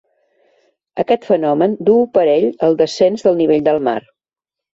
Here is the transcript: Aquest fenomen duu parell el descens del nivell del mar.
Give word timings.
Aquest 1.03 1.27
fenomen 1.31 1.75
duu 1.89 2.07
parell 2.19 2.49
el 2.69 2.79
descens 2.81 3.27
del 3.29 3.39
nivell 3.45 3.69
del 3.71 3.79
mar. 3.91 3.97